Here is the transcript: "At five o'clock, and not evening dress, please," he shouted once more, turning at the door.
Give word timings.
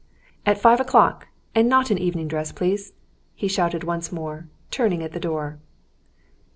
"At 0.47 0.57
five 0.57 0.79
o'clock, 0.79 1.27
and 1.53 1.69
not 1.69 1.91
evening 1.91 2.27
dress, 2.27 2.51
please," 2.51 2.93
he 3.35 3.47
shouted 3.47 3.83
once 3.83 4.11
more, 4.11 4.47
turning 4.71 5.03
at 5.03 5.11
the 5.11 5.19
door. 5.19 5.59